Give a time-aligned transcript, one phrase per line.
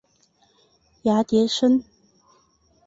[1.03, 1.83] 芽叠生。